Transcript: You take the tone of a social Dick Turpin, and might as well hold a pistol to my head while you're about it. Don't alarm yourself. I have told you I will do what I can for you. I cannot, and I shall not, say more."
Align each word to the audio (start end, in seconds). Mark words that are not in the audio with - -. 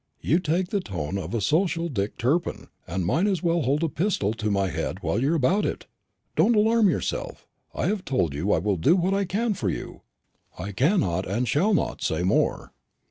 You 0.19 0.39
take 0.39 0.69
the 0.69 0.79
tone 0.79 1.19
of 1.19 1.35
a 1.35 1.41
social 1.41 1.87
Dick 1.87 2.17
Turpin, 2.17 2.69
and 2.87 3.05
might 3.05 3.27
as 3.27 3.43
well 3.43 3.61
hold 3.61 3.83
a 3.83 3.87
pistol 3.87 4.33
to 4.33 4.49
my 4.49 4.69
head 4.69 5.03
while 5.03 5.21
you're 5.21 5.35
about 5.35 5.63
it. 5.63 5.85
Don't 6.35 6.55
alarm 6.55 6.89
yourself. 6.89 7.45
I 7.75 7.85
have 7.85 8.03
told 8.03 8.33
you 8.33 8.51
I 8.51 8.57
will 8.57 8.77
do 8.77 8.95
what 8.95 9.13
I 9.13 9.25
can 9.25 9.53
for 9.53 9.69
you. 9.69 10.01
I 10.57 10.71
cannot, 10.71 11.27
and 11.27 11.43
I 11.43 11.47
shall 11.47 11.75
not, 11.75 12.01
say 12.01 12.23
more." 12.23 12.73